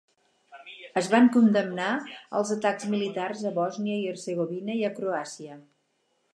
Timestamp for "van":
1.11-1.27